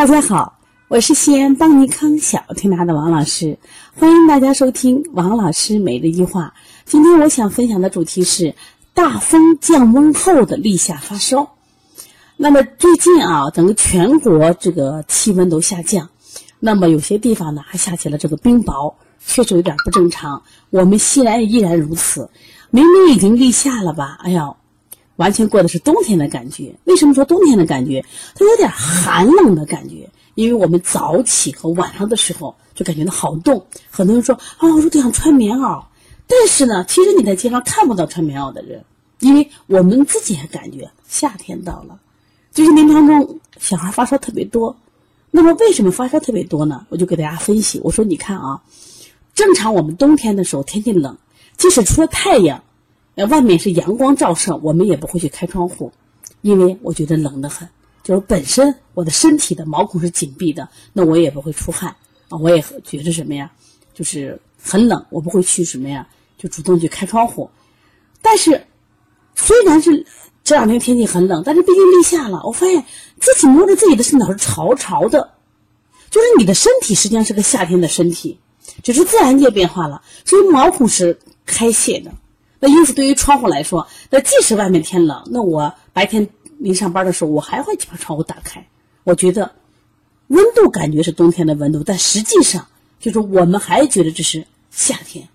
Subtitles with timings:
[0.00, 0.58] 大家好，
[0.88, 3.58] 我是西安邦尼康小推拿的王老师，
[3.98, 6.54] 欢迎大家收听王老师每日一话。
[6.86, 8.54] 今天我想分享的主题是
[8.94, 11.50] 大风降温后的立夏发烧。
[12.38, 16.08] 那么最近啊，整个全国这个气温都下降，
[16.60, 18.94] 那么有些地方呢还下起了这个冰雹，
[19.26, 20.44] 确实有点不正常。
[20.70, 22.30] 我们西安依然如此，
[22.70, 24.16] 明明已经立夏了吧？
[24.22, 24.54] 哎呀！
[25.20, 26.74] 完全过的是冬天的感觉。
[26.84, 28.02] 为什么说冬天的感觉？
[28.34, 33.66] 它有点寒冷的感觉，因为我们早起和晚上的时候就感觉到好冻。
[33.90, 35.84] 很多人说啊，我说都想穿棉袄，
[36.26, 38.82] 但是呢，其实你在街上看不到穿棉袄的人，
[39.18, 42.00] 因为我们自己也感觉夏天到了。
[42.50, 44.74] 最近临床中小孩发烧特别多，
[45.30, 46.86] 那么为什么发烧特别多呢？
[46.88, 48.62] 我就给大家分析，我说你看啊，
[49.34, 51.18] 正常我们冬天的时候天气冷，
[51.58, 52.64] 即使出了太阳。
[53.26, 55.92] 外面是阳光照射，我们也不会去开窗户，
[56.42, 57.68] 因为我觉得冷得很。
[58.02, 61.94] 就是本身我的身体的毛孔是紧闭的，那我也不会出汗
[62.28, 63.50] 啊，我也觉得什么呀，
[63.92, 67.50] 就是很冷，我不会去什么呀，就主动去开窗户。
[68.22, 68.66] 但是，
[69.34, 70.06] 虽然是
[70.42, 72.84] 这两天天气很冷，但是毕竟立夏了，我发现
[73.20, 75.32] 自己摸着自己的身体是潮潮的，
[76.10, 78.40] 就是你的身体实际上是个夏天的身体，
[78.82, 82.12] 只是自然界变化了，所以毛孔是开泄的。
[82.62, 88.66] 那因此，对于窗户来说，那即使外面天冷，那我白天临上班的时候，我还会把窗户打开。
[89.02, 89.52] 我觉得
[90.26, 92.68] 温度感觉是冬天的温度，但实际上
[93.00, 95.26] 就是我们还觉得这是夏天。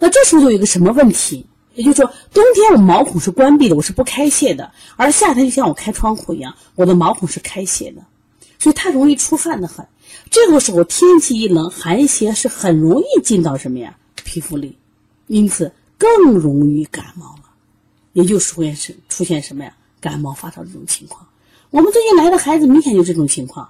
[0.00, 1.46] 那这时候就有一个什么问题？
[1.76, 8.02] 也就是说，冬天我毛孔是关闭的，我是不开泄的；而夏天就像我开窗户一样，我的毛孔是开泄的，
[8.58, 9.86] 所以它容易出汗的很。
[10.30, 13.96] 这个时候天气一冷，寒邪是很容易进到什么呀？
[14.16, 14.76] 皮肤里，
[15.28, 15.72] 因此。
[16.00, 17.50] 更容易感冒了，
[18.14, 19.74] 也就出现是出现什么呀？
[20.00, 21.26] 感冒发烧这种情况。
[21.68, 23.68] 我们最近来的孩子明显就这种情况，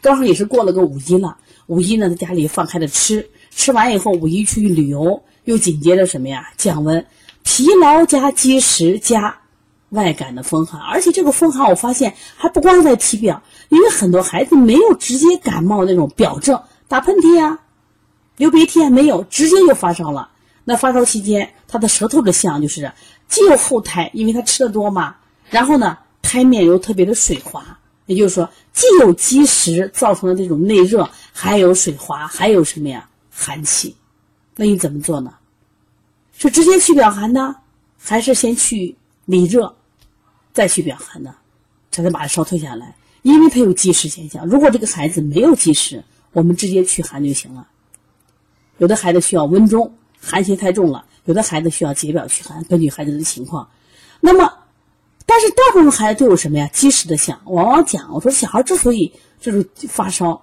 [0.00, 1.38] 刚好也是过了个五一了。
[1.66, 6.50] 五一呢，在家里放开了吃，吃完以后五一出去旅游，又紧接着什么呀？
[6.56, 7.04] 降温，
[7.42, 9.40] 疲劳加积食加
[9.88, 17.58] 外感的风寒，而且这个风寒我发现还不光在体表，因为很多孩子没有直接感冒那种表症，打喷嚏呀、
[18.36, 20.28] 流鼻涕啊没有，直接就发烧了。
[20.64, 22.92] 那发烧期间，他的舌头的象就是
[23.28, 25.16] 既有后苔，因为他吃的多嘛，
[25.50, 33.08] 然后呢，苔面又特别的水滑，也就是说，既有积食造成的这种内热，还有水滑，还有什么呀？
[33.30, 33.96] 寒气。
[34.54, 35.34] 那你怎么做呢？
[36.38, 37.56] 是直接去表寒呢，
[37.98, 39.74] 还是先去里热，
[40.52, 41.34] 再去表寒呢？
[41.90, 42.94] 才能把烧退下来？
[43.22, 44.46] 因为他有积食现象。
[44.46, 47.66] 如果这个孩子没有积食，我们直接去寒就行了。
[48.78, 49.94] 有的孩子需要温中。
[50.22, 53.68] 寒邪太重了，有的孩子需要解表驱寒，根据孩子的情况。
[54.20, 54.52] 那么，
[55.26, 56.70] 但是大部分孩子都有什么呀？
[56.72, 57.40] 积食的象。
[57.46, 60.40] 往往讲，我说小孩之所以这种发烧，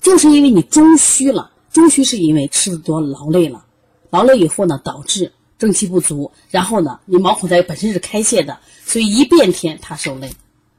[0.00, 1.52] 就是因为你中虚了。
[1.70, 3.66] 中虚是因为吃的多，劳累了，
[4.10, 10.32] 劳累以后呢，导致正气不足，然后呢，你毛孔在本身是开泄的，所以一变天他受累。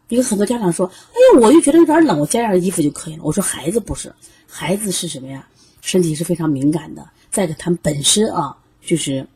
[0.07, 4.13] 因为很多家长说：“哎呀，我就觉得有点冷，我加件衣服就可以了。”我说：“孩子不是，
[4.47, 5.47] 孩子是什么呀？
[5.81, 9.27] 身体是非常敏感的。”再个，他们本身啊，就是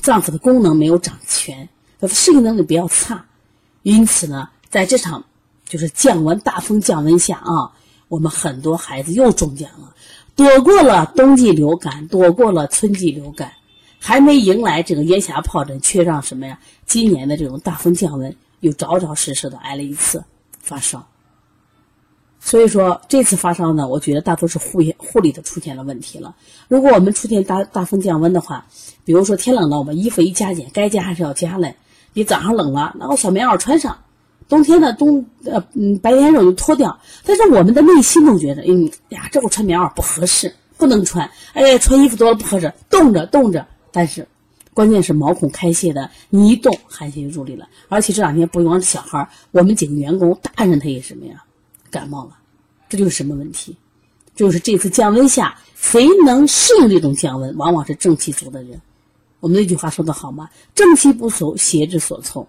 [0.00, 1.68] 脏腑的功能没有长全，
[1.98, 3.26] 他的适应能力比较差，
[3.82, 5.24] 因此呢，在这场
[5.66, 7.72] 就是降温大风降温下啊，
[8.06, 9.92] 我们很多孩子又中奖了，
[10.36, 13.50] 躲过了冬季流感，躲过了春季流感，
[13.98, 16.56] 还没迎来这个咽峡疱疹，却让什么呀？
[16.86, 20.22] 今年的这种大风降温又着着实实的挨了一次
[20.60, 21.04] 发烧。
[22.44, 26.34] 所以说这次发烧呢，我觉得大多是护护理的出现了问题了。
[26.66, 28.66] 如果我们出现大大风降温的话，
[29.04, 31.76] 比如说天冷了，我们衣服一加减，该加还是要加嘞。
[32.14, 33.94] 你早上冷了，那我小棉袄穿上；
[34.48, 36.98] 冬天呢，冬呃嗯白天热就脱掉。
[37.24, 41.30] 但是我们的内心总觉得，嗯呀，这我穿棉袄不合适，不能穿。
[41.52, 43.68] 哎，穿衣服多了不合适，冻着冻着。
[43.92, 44.26] 但是
[44.74, 47.68] 关键是毛孔开泄的，你一动寒邪就入里了。
[47.88, 51.44] 而且这两天不光是小孩，我们几个员工，大人他也什么呀？
[51.90, 52.38] 感冒了，
[52.92, 53.74] 这就是什么问题？
[54.36, 58.82] 就是这次降温下，谁能适应这种降温，往往是正气足的人。
[59.40, 60.50] 我们那句话说的好吗？
[60.74, 62.46] 正气不足，邪之所凑。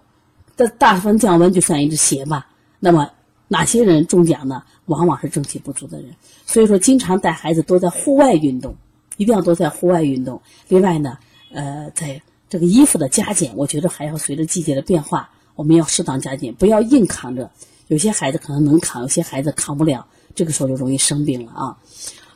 [0.54, 2.46] 这大风降温就算一只邪吧。
[2.78, 3.10] 那么
[3.48, 4.64] 哪些人中奖呢？
[4.84, 6.14] 往往是正气不足的人。
[6.44, 8.76] 所以说，经常带孩子多在户外运动，
[9.16, 10.42] 一定要多在户外运动。
[10.68, 11.16] 另外呢，
[11.54, 12.20] 呃，在
[12.50, 17.50] 这个衣服的加减，我觉得还要随着季节的变化，我们要适当加减，不要硬扛着。
[17.88, 21.76] 有些孩子可能能扛，有些孩子扛不了，这个时候就容易生病了啊！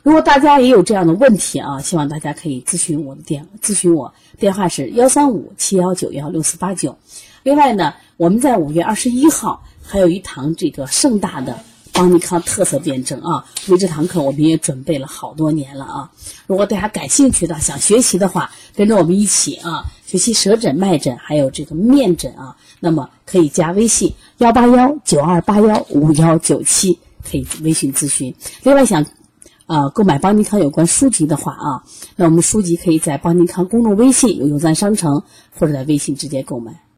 [0.01, 6.97] 如果大家也有这样的问题啊，希望大家可以咨询我的电咨询我电话是幺三五七幺九幺六四八九。
[7.43, 11.59] 另外呢，我们在五月二十一号还有一堂这个盛大的
[11.91, 13.45] 邦尼康特色辩证啊。
[13.67, 16.11] 为这堂课我们也准备了好多年了啊。
[16.47, 28.33] 如果大家感兴趣的、想学习的话，跟着我们一起啊，学习舌诊、脉诊还有这个面诊啊，那么可以加微信幺八幺九二八幺五幺九七，可以微信咨询。
[28.63, 29.05] 另外想。
[29.69, 31.83] 啊，购买邦尼康有关书籍的话啊，
[32.15, 35.21] 那我们书籍可以在邦尼康公众微信有赞商城
[35.59, 36.88] 或者在微信直接购买。